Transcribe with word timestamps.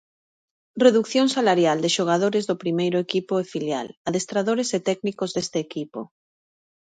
Redución 0.85 1.25
salarial 1.35 1.77
de 1.83 1.93
xogadores 1.97 2.43
do 2.49 2.59
primeiro 2.63 2.97
equipo 3.05 3.33
e 3.39 3.45
filial, 3.53 3.87
adestradores 4.09 4.69
e 4.77 4.79
técnicos 4.89 5.29
deste 5.35 5.57
equipo. 5.67 5.99